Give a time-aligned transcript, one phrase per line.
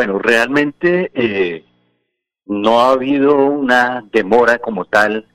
[0.00, 1.62] Bueno, realmente eh,
[2.46, 5.26] no ha habido una demora como tal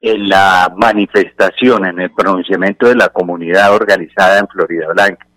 [0.00, 5.28] en la manifestación, en el pronunciamiento de la comunidad organizada en Florida Blanca.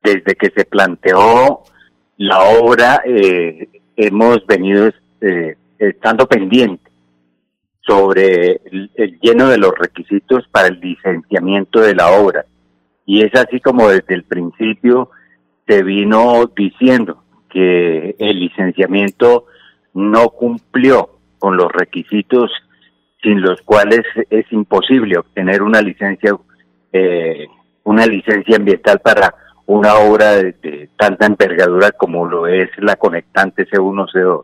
[0.00, 1.64] Desde que se planteó
[2.18, 4.88] la obra, eh, hemos venido
[5.20, 6.92] eh, estando pendientes
[7.80, 12.46] sobre el, lleno de los requisitos para el licenciamiento de la obra.
[13.06, 15.10] Y es así como desde el principio
[15.66, 17.22] se vino diciendo
[17.52, 19.46] que el licenciamiento
[19.94, 22.50] no cumplió con los requisitos
[23.22, 26.36] sin los cuales es imposible obtener una licencia
[26.92, 27.46] eh,
[27.84, 29.34] una licencia ambiental para
[29.66, 34.42] una obra de, tanta envergadura como lo es la conectante C1 C2.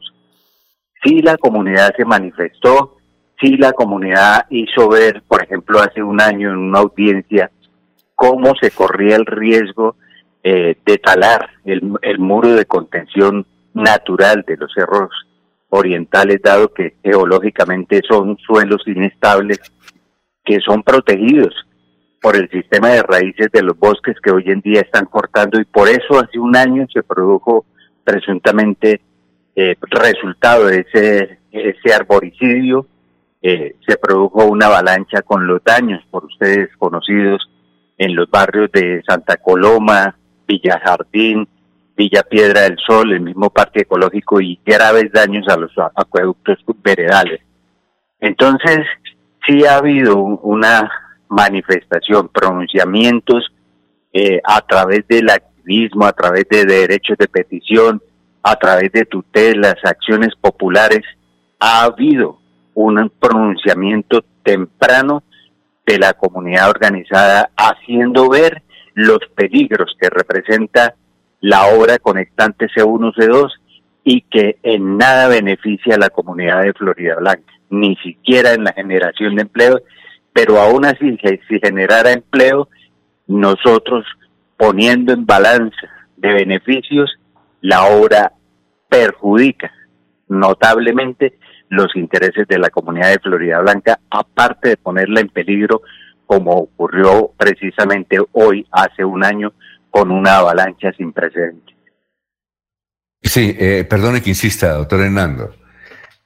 [1.02, 2.96] Sí la comunidad se manifestó,
[3.40, 7.50] sí la comunidad hizo ver, por ejemplo, hace un año en una audiencia
[8.14, 9.96] cómo se corría el riesgo
[10.42, 15.10] eh, de talar el, el muro de contención natural de los cerros
[15.70, 19.60] orientales, dado que geológicamente son suelos inestables
[20.44, 21.54] que son protegidos
[22.20, 25.64] por el sistema de raíces de los bosques que hoy en día están cortando y
[25.64, 27.66] por eso hace un año se produjo
[28.02, 29.00] presuntamente
[29.54, 32.86] eh, resultado de ese, ese arboricidio,
[33.42, 37.48] eh, se produjo una avalancha con los daños por ustedes conocidos
[37.98, 40.17] en los barrios de Santa Coloma,
[40.48, 41.46] Villa Jardín,
[41.94, 47.40] Villa Piedra del Sol, el mismo parque ecológico y graves daños a los acueductos veredales.
[48.18, 48.86] Entonces,
[49.46, 50.90] sí ha habido una
[51.28, 53.52] manifestación, pronunciamientos
[54.12, 58.02] eh, a través del activismo, a través de derechos de petición,
[58.42, 61.02] a través de tutelas, acciones populares,
[61.60, 62.38] ha habido
[62.74, 65.22] un pronunciamiento temprano
[65.84, 68.62] de la comunidad organizada haciendo ver
[68.98, 70.96] los peligros que representa
[71.40, 73.48] la obra conectante C1, C2
[74.02, 78.72] y que en nada beneficia a la comunidad de Florida Blanca, ni siquiera en la
[78.72, 79.80] generación de empleo.
[80.32, 81.16] Pero aún así,
[81.48, 82.68] si generara empleo,
[83.28, 84.04] nosotros
[84.56, 87.20] poniendo en balanza de beneficios,
[87.60, 88.32] la obra
[88.88, 89.72] perjudica
[90.26, 95.82] notablemente los intereses de la comunidad de Florida Blanca, aparte de ponerla en peligro,
[96.28, 99.54] como ocurrió precisamente hoy, hace un año,
[99.88, 101.74] con una avalancha sin precedentes.
[103.22, 105.54] Sí, eh, perdone que insista, doctor Hernando.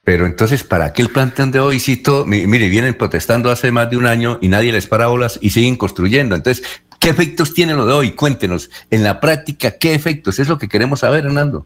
[0.03, 1.79] Pero entonces, ¿para qué el plantón de hoy?
[1.79, 5.39] Si todo, mire, vienen protestando hace más de un año y nadie les para bolas
[5.41, 6.35] y siguen construyendo.
[6.35, 8.11] Entonces, ¿qué efectos tiene lo de hoy?
[8.11, 10.41] Cuéntenos, en la práctica, ¿qué efectos?
[10.41, 11.65] Es lo que queremos saber, Hernando.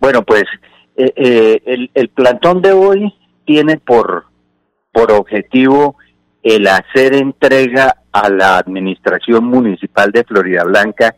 [0.00, 0.42] Bueno, pues
[0.96, 3.14] eh, eh, el, el plantón de hoy
[3.46, 4.24] tiene por,
[4.90, 5.96] por objetivo
[6.44, 11.16] el hacer entrega a la Administración Municipal de Florida Blanca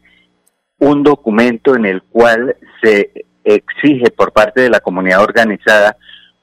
[0.79, 3.11] un documento en el cual se
[3.43, 5.97] exige por parte de la comunidad organizada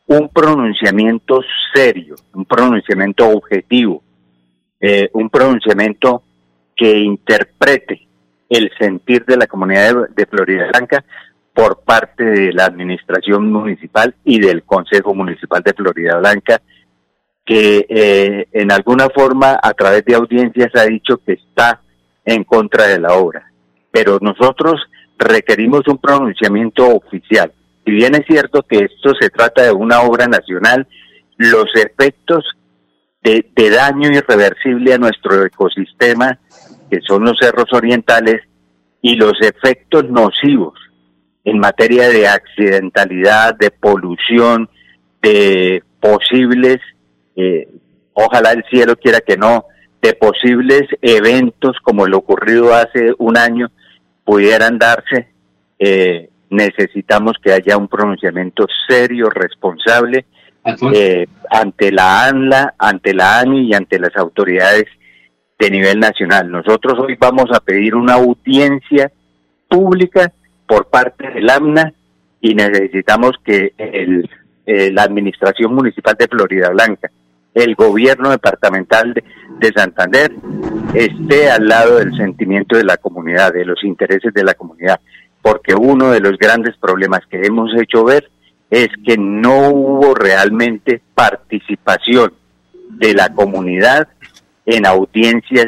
[0.05, 1.41] un pronunciamiento
[1.73, 4.03] serio, un pronunciamiento objetivo,
[4.81, 6.23] eh, un pronunciamiento
[6.75, 8.05] que interprete
[8.49, 11.05] el sentir de la comunidad de, Florida Blanca
[11.53, 16.61] por parte de la administración municipal y del Consejo Municipal de Florida Blanca,
[17.45, 21.81] que eh, en alguna forma a través de audiencias ha dicho que está
[22.25, 23.51] en contra de la obra.
[23.91, 24.81] Pero nosotros
[25.17, 27.51] requerimos un pronunciamiento oficial.
[27.85, 30.87] Si bien es cierto que esto se trata de una obra nacional,
[31.37, 32.45] los efectos
[33.21, 36.39] de, daño irreversible a nuestro ecosistema,
[36.89, 38.41] que son los cerros orientales,
[39.01, 40.79] y los efectos nocivos
[41.43, 44.69] en materia de accidentalidad, de polución,
[45.21, 46.79] de posibles,
[47.35, 47.67] eh,
[48.13, 49.65] ojalá el cielo quiera que no,
[50.01, 53.71] de posibles eventos como lo ocurrido hace un año
[54.23, 55.29] pudieran darse,
[55.79, 60.25] eh, necesitamos que haya un pronunciamiento serio, responsable,
[60.93, 64.85] eh, ante la ANLA, ante la ANI y ante las autoridades
[65.59, 66.49] de nivel nacional.
[66.49, 69.11] Nosotros hoy vamos a pedir una audiencia
[69.67, 70.31] pública
[70.67, 71.93] por parte del AMNA
[72.39, 74.29] y necesitamos que el,
[74.65, 77.11] eh, la Administración Municipal de Florida Blanca,
[77.53, 79.23] el gobierno departamental de,
[79.73, 80.31] Santander
[80.93, 84.99] esté al lado del sentimiento de la comunidad, de los intereses de la comunidad,
[85.41, 88.29] porque uno de los grandes problemas que hemos hecho ver
[88.69, 92.33] es que no hubo realmente participación
[92.89, 94.09] de la comunidad
[94.65, 95.67] en audiencias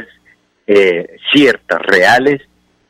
[0.67, 2.41] eh, ciertas, reales,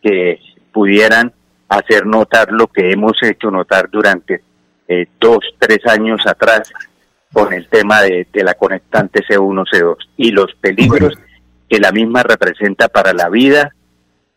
[0.01, 0.39] que
[0.71, 1.33] pudieran
[1.69, 4.41] hacer notar lo que hemos hecho notar durante
[4.87, 6.71] eh, dos, tres años atrás
[7.35, 11.15] con el tema de, la conectante C1, C2 y los peligros
[11.67, 13.75] que la misma representa para la vida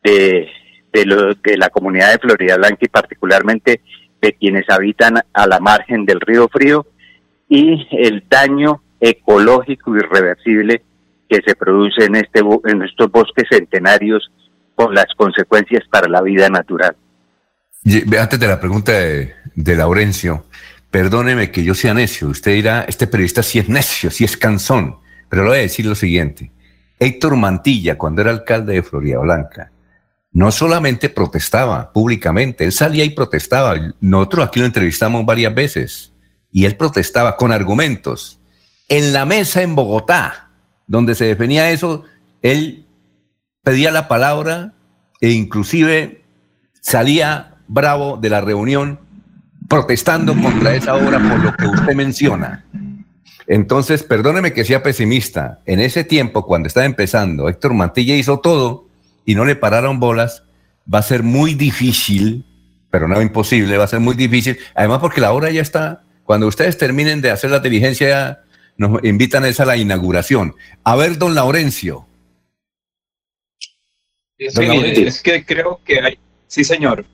[0.03, 0.49] de,
[0.93, 3.83] de, lo, de la comunidad de Florida Blanca y particularmente
[4.21, 6.89] de quienes habitan a la margen del río Frío
[7.49, 10.83] y el daño ecológico irreversible
[11.29, 14.29] que se produce en, este, en estos bosques centenarios
[14.75, 16.97] con las consecuencias para la vida natural.
[18.19, 20.47] Antes de la pregunta de, de Laurencio,
[20.91, 24.97] perdóneme que yo sea necio, usted dirá, este periodista sí es necio, sí es cansón,
[25.29, 26.53] pero le voy a decir lo siguiente.
[26.99, 29.71] Héctor Mantilla, cuando era alcalde de Florida Blanca,
[30.33, 33.75] no solamente protestaba públicamente, él salía y protestaba.
[34.01, 36.13] Nosotros aquí lo entrevistamos varias veces
[36.53, 38.41] y él protestaba con argumentos.
[38.89, 40.51] En la mesa en Bogotá,
[40.87, 42.05] donde se definía eso,
[42.43, 42.87] él
[43.63, 44.75] pedía la palabra
[45.21, 46.25] e inclusive
[46.81, 49.01] salía bravo de la reunión
[49.69, 52.65] protestando contra esa obra por lo que usted menciona.
[53.47, 55.61] Entonces, perdóneme que sea pesimista.
[55.67, 58.87] En ese tiempo, cuando estaba empezando, Héctor Mantilla hizo todo
[59.25, 60.43] y no le pararon bolas.
[60.93, 62.45] Va a ser muy difícil,
[62.91, 64.59] pero no imposible, va a ser muy difícil.
[64.75, 66.03] Además, porque la obra ya está.
[66.25, 68.41] Cuando ustedes terminen de hacer la diligencia,
[68.77, 70.55] nos invitan a esa la inauguración.
[70.85, 72.07] A ver, don Laurencio.
[74.39, 77.05] Es, que creo que hay, sí, señor,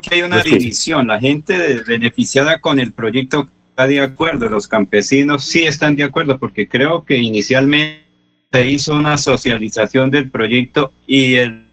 [0.00, 1.06] que hay una división.
[1.06, 6.38] La gente beneficiada con el proyecto está de acuerdo, los campesinos sí están de acuerdo,
[6.38, 8.02] porque creo que inicialmente
[8.50, 11.66] se hizo una socialización del proyecto y el,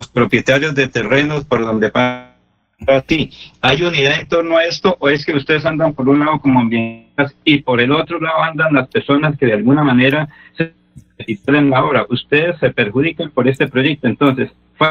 [0.00, 2.28] los propietarios de terrenos por donde pasa
[3.06, 3.30] ti.
[3.60, 6.60] ¿Hay unidad en torno a esto o es que ustedes andan por un lado como
[6.60, 10.72] ambientalistas y por el otro lado andan las personas que de alguna manera se
[11.26, 12.06] en la obra?
[12.08, 14.08] Ustedes se perjudican por este proyecto.
[14.08, 14.88] Entonces, ¿fue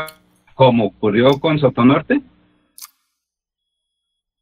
[0.54, 2.22] como ocurrió con Sotonorte?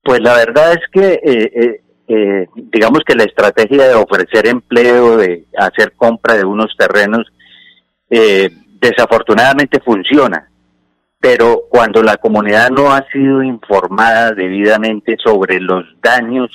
[0.09, 5.17] Pues la verdad es que eh, eh, eh, digamos que la estrategia de ofrecer empleo,
[5.17, 7.27] de hacer compra de unos terrenos,
[8.09, 8.49] eh,
[8.81, 10.49] desafortunadamente funciona.
[11.19, 16.49] Pero cuando la comunidad no ha sido informada debidamente sobre los daños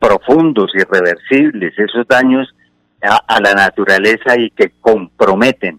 [0.00, 2.52] profundos, irreversibles, esos daños
[3.00, 5.78] a la naturaleza y que comprometen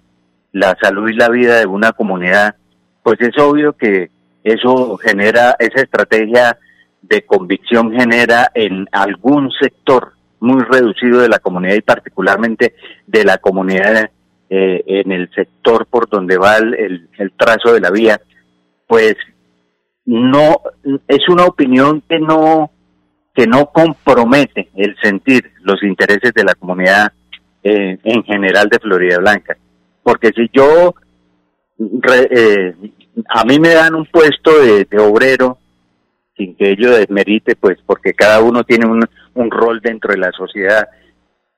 [0.54, 2.56] la salud y la vida de una comunidad,
[3.04, 4.12] pues es obvio que
[4.44, 6.58] eso genera esa estrategia
[7.02, 12.76] de convicción genera en algún sector muy reducido de la comunidad y particularmente
[13.08, 14.10] de la comunidad
[14.50, 17.08] eh, en el sector por donde va el,
[17.38, 18.20] trazo de la vía,
[18.88, 19.16] pues
[20.06, 20.62] no
[21.08, 22.72] es una opinión que no
[23.36, 27.14] que no compromete el sentir los intereses de la comunidad
[27.64, 29.56] eh, en general de Florida Blanca,
[30.04, 30.96] porque si yo
[32.32, 32.74] eh,
[33.28, 35.58] a mí me dan un puesto de obrero
[36.40, 40.32] sin que ello desmerite, pues porque cada uno tiene un, un rol dentro de la
[40.32, 40.88] sociedad.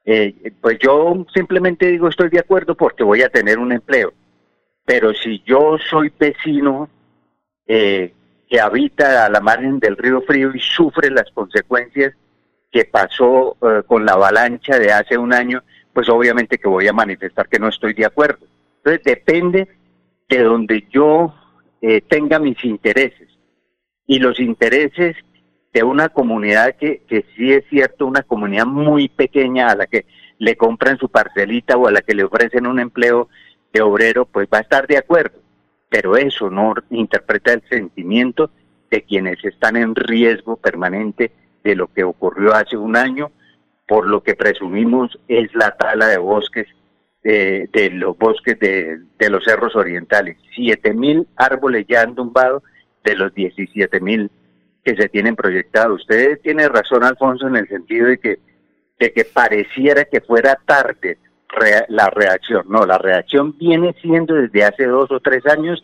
[0.03, 4.12] Eh, pues yo simplemente digo estoy de acuerdo porque voy a tener un empleo.
[4.83, 6.89] Pero si yo soy vecino
[7.68, 8.12] eh,
[8.50, 12.15] que habita a la margen del río Frío y sufre las consecuencias
[12.71, 15.62] que pasó eh, con la avalancha de hace un año,
[15.94, 18.48] pues obviamente que voy a manifestar que no estoy de acuerdo.
[18.77, 19.68] Entonces depende
[20.27, 21.36] de donde yo
[22.07, 23.28] tenga mis intereses
[24.06, 25.16] y los intereses
[25.74, 30.06] de una comunidad que, que sí es cierto, una comunidad muy pequeña a la que
[30.38, 33.30] le compran su parcelita o a la que le ofrecen un empleo
[33.72, 35.39] de obrero, pues va a estar de acuerdo.
[35.89, 38.50] Pero eso no interpreta el sentimiento
[38.89, 41.32] de quienes están en riesgo permanente
[41.63, 43.32] de lo que ocurrió hace un año,
[43.88, 46.67] por lo que presumimos es la tala de bosques,
[47.24, 50.38] de, de los bosques de, de los cerros orientales.
[50.56, 52.63] Siete mil árboles ya han tumbado
[53.04, 54.30] de los 17 mil
[54.84, 56.01] que se tienen proyectados.
[56.01, 58.40] Usted tiene razón, Alfonso, en el sentido de que,
[59.00, 61.18] de que pareciera que fuera tarde
[61.90, 62.66] la reacción.
[62.70, 65.84] No, la reacción viene siendo desde hace dos o tres años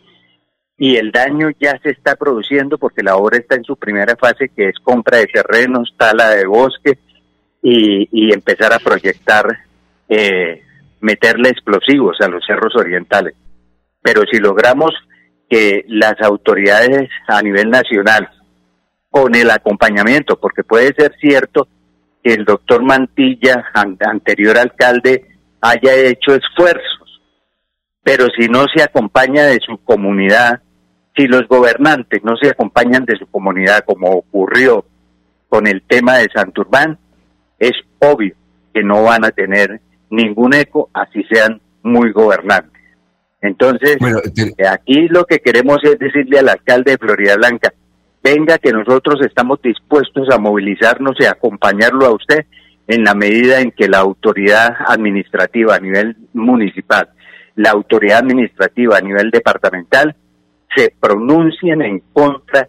[0.76, 4.48] y el daño ya se está produciendo porque la obra está en su primera fase,
[4.48, 6.98] que es compra de terrenos, tala de bosque
[7.62, 9.44] y, y empezar a proyectar,
[10.08, 10.62] eh,
[11.00, 13.34] meterle explosivos a los cerros orientales.
[14.02, 14.92] Pero si logramos
[15.48, 18.28] que las autoridades a nivel nacional,
[19.10, 21.66] con el acompañamiento, porque puede ser cierto
[22.22, 25.24] que el doctor Mantilla, anterior alcalde,
[25.60, 27.20] haya hecho esfuerzos,
[28.02, 30.62] pero si no se acompaña de su comunidad,
[31.16, 34.84] si los gobernantes no se acompañan de su comunidad, como ocurrió
[35.48, 36.98] con el tema de Santurbán,
[37.58, 38.34] es obvio
[38.72, 42.82] que no van a tener ningún eco, así sean muy gobernantes.
[43.40, 43.98] Entonces,
[44.58, 47.72] eh, aquí lo que queremos es decirle al alcalde de Florida Blanca,
[48.22, 52.46] venga que nosotros estamos dispuestos a movilizarnos y acompañarlo a usted
[52.88, 57.10] en la medida en que la autoridad administrativa a nivel municipal
[57.58, 60.14] la autoridad administrativa a nivel departamental
[60.74, 62.68] se pronuncien en contra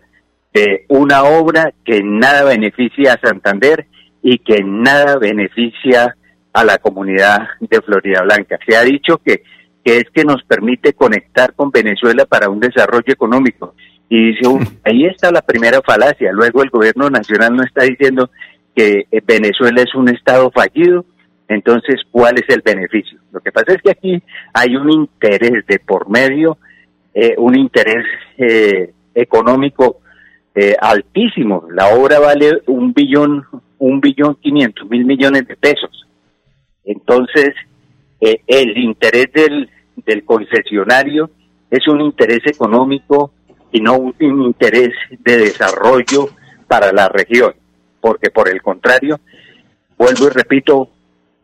[0.52, 3.86] de una obra que nada beneficia a Santander
[4.24, 6.16] y que nada beneficia
[6.54, 8.58] a la comunidad de Florida Blanca.
[8.68, 9.44] Se ha dicho que,
[9.84, 13.76] que es que nos permite conectar con Venezuela para un desarrollo económico.
[14.10, 14.50] Y dice,
[14.84, 16.32] ahí está la primera falacia.
[16.32, 18.30] Luego el gobierno nacional no está diciendo
[18.76, 21.06] que eh, Venezuela es un estado fallido,
[21.48, 23.20] entonces, ¿cuál es el beneficio?
[23.32, 26.60] Lo que pasa es que aquí hay un interés de por medio,
[27.14, 28.06] eh, un interés
[28.38, 30.02] eh, económico
[30.82, 31.68] altísimo.
[31.72, 33.46] La obra vale un billón,
[33.78, 36.06] un billón quinientos mil millones de pesos.
[36.90, 37.54] Entonces,
[38.20, 39.70] el interés del,
[40.26, 41.30] concesionario
[41.70, 43.32] es un interés económico
[43.72, 46.30] y no un interés de desarrollo
[46.68, 47.54] para la región,
[48.02, 49.20] porque por el contrario,
[50.00, 50.90] vuelvo y repito,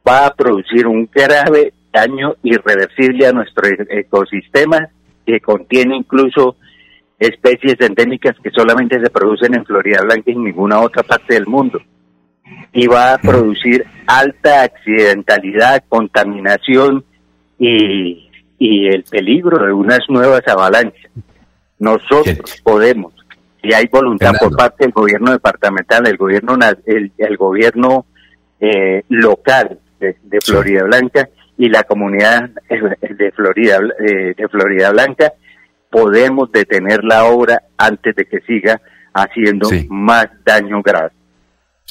[0.08, 4.90] va a producir un grave daño irreversible a nuestro e-, ecosistema
[5.28, 6.56] que contiene incluso
[7.20, 11.46] especies endémicas que solamente se producen en Florida Blanca y en ninguna otra parte del
[11.46, 11.80] mundo.
[12.76, 17.04] Y va a producir alta accidentalidad, contaminación
[17.58, 18.30] y,
[18.60, 21.12] y el peligro de unas nuevas avalanchas.
[21.80, 23.14] Nosotros podemos,
[23.62, 28.06] si hay voluntad por parte del gobierno departamental, el gobierno, el, el gobierno
[28.60, 35.34] eh, local de, Florida Blanca y la comunidad eh, de Florida, eh, de Florida Blanca,
[35.90, 38.82] podemos detener la obra antes de que siga
[39.14, 41.12] haciendo más daño grave.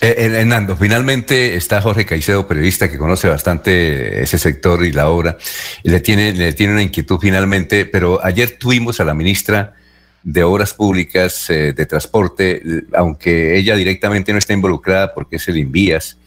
[0.00, 5.38] Hernando, finalmente está Jorge Caicedo, periodista que conoce bastante ese sector y la obra.
[5.84, 9.74] le tiene, le tiene una inquietud finalmente, pero ayer tuvimos a la ministra
[10.22, 12.62] de Obras Públicas de Transporte,
[12.94, 16.18] aunque ella directamente no está involucrada porque es el Invías,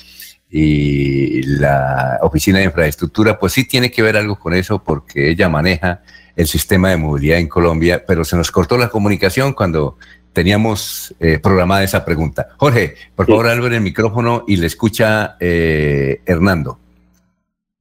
[0.49, 5.49] y la Oficina de Infraestructura, pues sí tiene que ver algo con eso porque ella
[5.49, 6.01] maneja
[6.35, 9.97] el sistema de movilidad en Colombia, pero se nos cortó la comunicación cuando
[10.37, 12.49] teníamos eh, programada esa pregunta.
[12.57, 16.77] Jorge, por favor, abre el micrófono y le escucha eh, Hernando.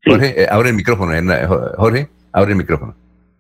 [0.03, 1.13] Jorge, eh, abre el micrófono,
[1.77, 2.97] Jorge, abre el micrófono.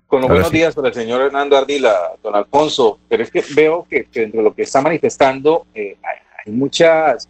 [0.06, 3.87] Con los buenos días para el señor Hernando Ardila, don Alfonso, pero es que veo
[3.88, 7.26] que, dentro de lo que está manifestando hay muchas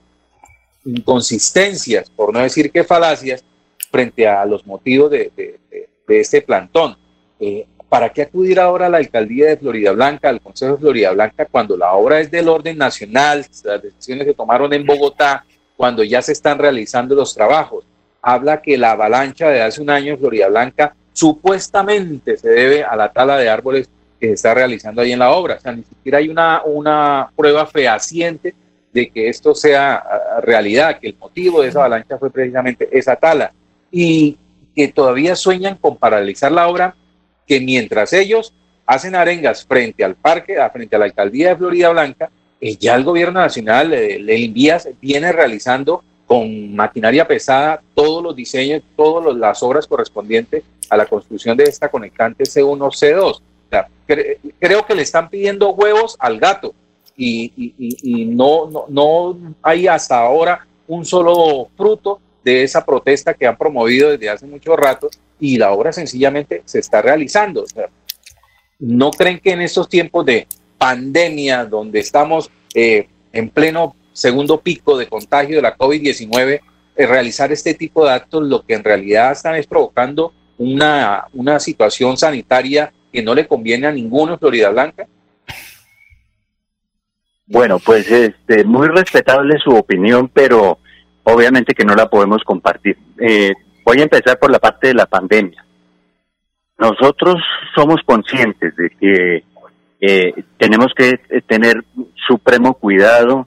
[0.85, 3.45] inconsistencias, por no decir que falacias,
[3.93, 5.31] frente a los motivos de,
[6.09, 6.97] este plantón.
[7.39, 11.13] Eh, ¿Para qué acudir ahora a la alcaldía de Florida Blanca, al Consejo de Florida
[11.13, 15.45] Blanca, cuando la obra es del orden nacional, las decisiones se tomaron en Bogotá,
[15.77, 17.85] cuando ya se están realizando los trabajos?
[18.21, 22.97] Habla que la avalancha de hace un año en Florida Blanca supuestamente se debe a
[22.97, 23.89] la tala de árboles
[24.19, 25.55] que se está realizando ahí en la obra.
[25.55, 28.55] O sea, ni siquiera hay una, una prueba fehaciente
[28.93, 33.15] de que esto sea ah, realidad, que el motivo de esa avalancha fue precisamente esa
[33.17, 33.53] tala
[33.91, 34.39] y
[34.75, 36.95] que todavía sueñan con paralizar la obra,
[37.47, 38.53] que mientras ellos
[38.87, 43.05] hacen arengas frente al parque, frente a la alcaldía de Florida Blanca, eh, ya el
[43.05, 49.63] gobierno nacional, eh, el Envías, viene realizando con maquinaria pesada todos los diseños, todas las
[49.63, 53.41] obras correspondientes a la construcción de esta conectante C1, C2.
[54.59, 56.75] creo que le están pidiendo huevos al gato
[57.17, 63.57] y, no, no, no hay hasta ahora un solo fruto de esa protesta que han
[63.57, 67.65] promovido desde hace mucho rato y la obra sencillamente se está realizando.
[68.79, 70.47] ¿No creen que en estos tiempos de
[70.79, 76.61] pandemia, donde estamos eh, en pleno segundo pico de contagio de la COVID-19,
[76.97, 81.61] eh, realizar este tipo de actos lo que en realidad están es provocando una, una
[81.61, 85.07] situación sanitaria que no le conviene a ninguno en Florida Blanca?
[87.47, 90.79] Bueno, pues este, muy respetable su opinión, pero
[91.23, 92.99] obviamente que no la podemos compartir.
[93.21, 93.53] Eh,
[93.87, 95.65] voy a empezar por la parte de la pandemia.
[96.79, 97.37] Nosotros
[97.75, 99.45] somos conscientes de que
[100.01, 101.83] eh, tenemos que tener
[102.29, 103.47] supremo cuidado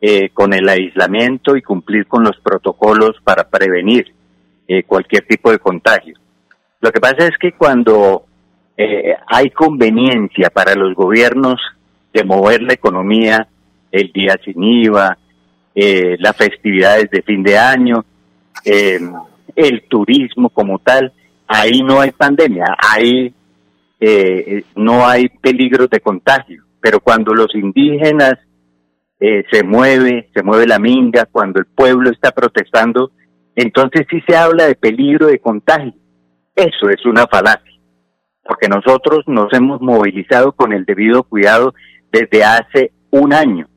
[0.00, 4.14] eh, con el aislamiento y cumplir con los protocolos para prevenir
[4.86, 6.16] cualquier tipo de contagio.
[6.80, 8.24] Lo que pasa es que cuando
[9.26, 11.60] hay conveniencia para los gobiernos
[12.10, 13.48] de mover la economía,
[13.90, 15.18] el día sin IVA,
[15.74, 18.04] eh, las festividades de fin de año,
[18.64, 19.00] eh,
[19.56, 21.12] el turismo como tal,
[21.46, 23.34] ahí no hay pandemia, ahí
[24.00, 26.64] eh, no hay peligros de contagio.
[26.80, 28.34] Pero cuando los indígenas
[29.20, 33.12] se mueve, se mueve la minga, cuando el pueblo está protestando,
[33.54, 35.94] entonces sí se habla de peligro de contagio.
[36.54, 37.72] Eso es una falacia,
[38.44, 41.74] porque nosotros nos hemos movilizado con el debido cuidado
[42.10, 43.68] desde hace un año,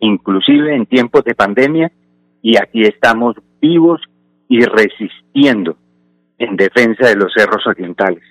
[0.00, 1.92] inclusive en tiempos de pandemia,
[2.40, 4.00] y aquí estamos vivos
[4.52, 5.78] y resistiendo
[6.36, 8.22] en defensa de los cerros orientales.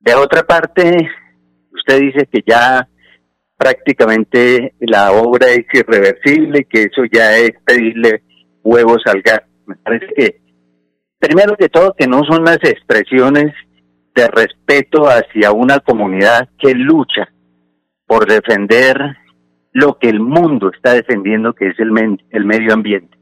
[0.00, 1.10] De otra parte,
[1.70, 2.88] usted dice que ya
[3.58, 8.22] prácticamente la obra es irreversible, que eso ya es pedirle
[8.62, 9.44] huevos al gato.
[9.66, 10.40] Me parece que,
[11.18, 13.52] primero que todo, que no son las expresiones
[14.14, 17.28] de respeto hacia una comunidad que lucha
[18.06, 18.96] por defender
[19.72, 21.90] lo que el mundo está defendiendo, que es el,
[22.30, 23.18] el medio ambiente.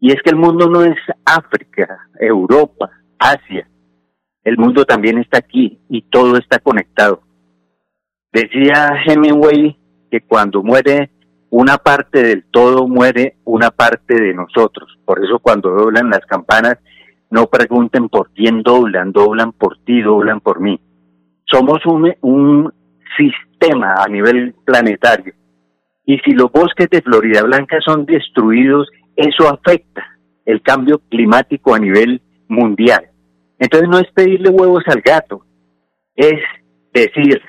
[0.00, 3.68] Y es que el mundo no es África, Europa, Asia.
[4.44, 7.22] El mundo también está aquí y todo está conectado.
[8.32, 9.76] Decía Hemingway
[10.10, 11.10] que cuando muere
[11.50, 14.98] una parte del todo, muere una parte de nosotros.
[15.04, 16.78] Por eso cuando doblan las campanas,
[17.30, 20.80] no pregunten por quién doblan, doblan por ti, doblan por mí.
[21.44, 22.72] Somos un, un
[23.16, 25.34] sistema a nivel planetario.
[26.06, 31.78] Y si los bosques de Florida Blanca son destruidos, eso afecta el cambio climático a
[31.78, 33.10] nivel mundial.
[33.58, 35.44] Entonces no es pedirle huevos al gato,
[36.14, 36.40] es
[36.92, 37.42] decir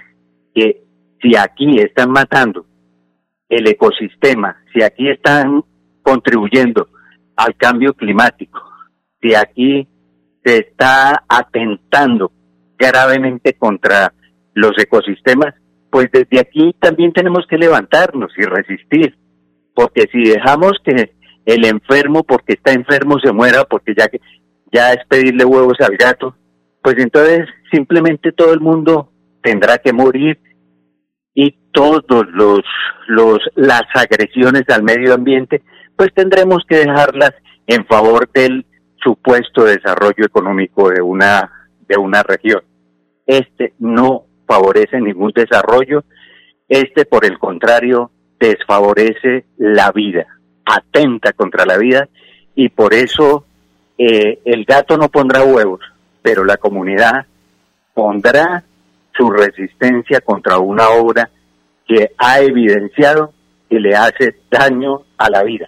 [0.56, 0.84] que
[1.22, 2.66] si aquí están matando
[3.48, 5.64] el ecosistema, si aquí están
[6.02, 6.88] contribuyendo
[7.36, 8.60] al cambio climático,
[9.22, 9.88] si aquí
[10.44, 12.32] se está atentando
[12.78, 14.12] gravemente contra
[14.56, 15.54] los ecosistemas,
[15.92, 19.16] pues desde aquí también tenemos que levantarnos y resistir,
[19.76, 24.20] porque si dejamos que el enfermo porque está enfermo se muera, porque ya que
[24.72, 26.36] ya es pedirle huevos al gato,
[26.82, 30.40] pues entonces simplemente todo el mundo tendrá que morir
[31.34, 32.62] y todos los
[33.08, 35.62] los las agresiones al medio ambiente,
[35.96, 37.32] pues tendremos que dejarlas
[37.68, 38.66] en favor del
[39.04, 41.52] supuesto desarrollo económico de una
[41.88, 42.62] de una región.
[43.26, 46.04] Este no favorece ningún desarrollo,
[46.68, 50.26] este por el contrario desfavorece la vida,
[50.70, 52.08] atenta contra la vida
[52.56, 53.46] y por eso
[53.98, 55.82] eh, el gato no pondrá huevos,
[56.22, 57.26] pero la comunidad
[57.94, 58.64] pondrá
[59.16, 61.30] su resistencia contra una obra
[61.88, 63.34] que ha evidenciado
[63.70, 65.68] que le hace daño a la vida.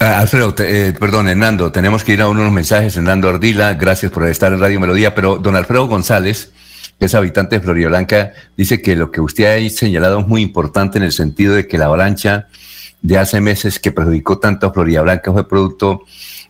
[0.00, 2.96] Ah, Alfredo, eh, perdón, Hernando, tenemos que ir a unos mensajes.
[2.96, 6.52] Hernando Ardila, gracias por estar en Radio Melodía, pero don Alfredo González,
[6.98, 10.42] que es habitante de Florida Blanca, dice que lo que usted ha señalado es muy
[10.42, 12.48] importante en el sentido de que la avalancha
[13.04, 16.04] de hace meses que perjudicó tanto a Florida Blanca fue producto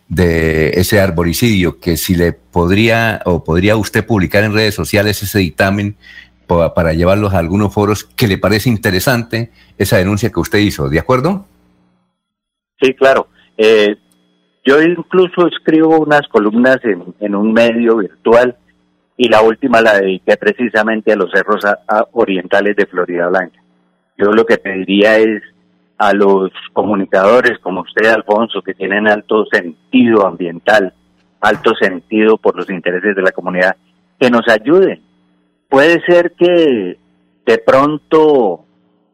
[0.07, 5.41] de ese arboricidio, que si le podría o podría usted publicar en redes sociales ese
[5.41, 5.97] dictamen
[6.47, 11.01] para llevarlos a algunos foros que le parece interesante esa denuncia que usted hizo, ¿de
[11.01, 11.45] acuerdo?
[12.81, 13.27] Sí, claro.
[13.59, 13.97] Eh,
[14.65, 18.57] yo incluso escribo unas columnas en, un medio virtual
[19.17, 21.65] y la última la dediqué precisamente a los cerros
[22.13, 23.61] orientales de Florida Blanca.
[24.17, 25.43] Yo lo que pediría es
[25.99, 30.93] a los comunicadores como usted, Alfonso, que tienen alto sentido ambiental,
[31.41, 33.77] alto sentido por los intereses de la comunidad,
[34.19, 35.03] que nos ayuden.
[35.69, 36.99] Puede ser que
[37.47, 38.65] de pronto,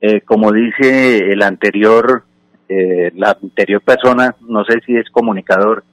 [0.00, 2.24] eh, como dice el anterior,
[2.68, 5.84] eh, la anterior persona, no sé si es comunicador,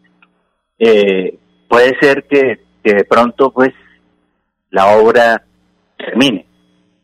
[0.80, 3.74] eh, puede ser que, que de pronto pues
[4.70, 5.44] la obra
[5.98, 6.46] termine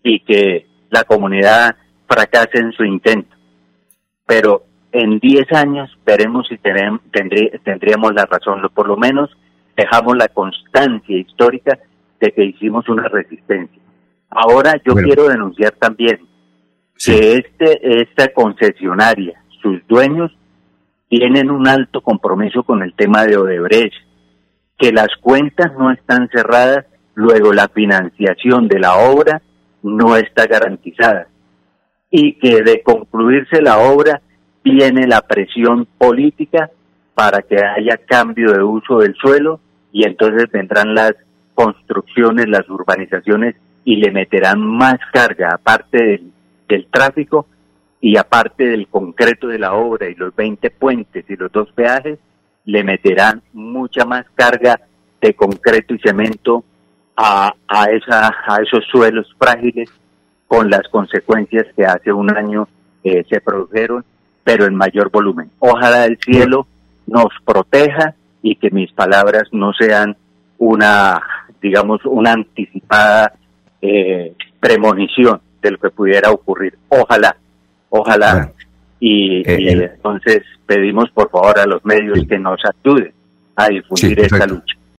[0.03, 1.75] y que la comunidad
[2.07, 3.32] fracase en su intento
[4.25, 9.29] pero en 10 años veremos si tendríamos la razón, por lo menos
[9.75, 11.79] dejamos la constancia histórica
[12.19, 13.81] de que hicimos una resistencia.
[14.29, 16.19] Ahora yo quiero denunciar también
[17.03, 20.31] que este, esta concesionaria, sus dueños,
[21.09, 23.93] tienen un alto compromiso con el tema de Odebrecht,
[24.77, 29.41] que las cuentas no están cerradas, luego la financiación de la obra
[29.81, 31.27] no está garantizada
[32.15, 34.21] y que de concluirse la obra
[34.63, 36.69] viene la presión política
[37.15, 39.59] para que haya cambio de uso del suelo
[39.91, 41.13] y entonces vendrán las
[41.55, 46.21] construcciones, las urbanizaciones y le meterán más carga aparte
[46.67, 47.47] del, tráfico
[47.99, 52.19] y aparte del concreto de la obra y los 20 puentes y los dos peajes,
[52.65, 54.79] le meterán mucha más carga
[55.19, 56.63] de concreto y cemento
[57.17, 59.89] a, a, esa, a esos suelos frágiles
[60.53, 62.67] con las consecuencias que hace un año
[63.03, 64.05] eh, se produjeron,
[64.43, 65.49] pero en mayor volumen.
[65.57, 66.67] Ojalá el cielo
[67.07, 68.13] nos proteja
[68.43, 70.15] y que mis palabras no sean
[70.59, 71.19] una,
[71.59, 73.33] digamos, una anticipada
[73.81, 76.77] eh, premonición de lo que pudiera ocurrir.
[76.87, 77.35] Ojalá,
[77.89, 78.51] ojalá.
[78.99, 83.11] y, eh, entonces pedimos por favor a los medios que nos ayuden
[83.55, 84.75] a difundir esta lucha.